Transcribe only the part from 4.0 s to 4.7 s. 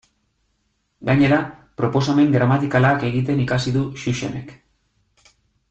Xuxenek.